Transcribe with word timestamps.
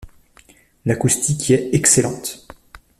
L’acoustique 0.85 1.49
y 1.49 1.53
est 1.53 1.75
excellente. 1.75 2.47